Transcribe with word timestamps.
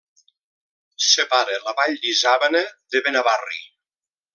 Separa 1.09 1.59
la 1.67 1.75
Vall 1.81 1.95
de 2.01 2.09
l'Isàvena 2.09 2.65
de 2.95 3.07
Benavarri. 3.09 3.65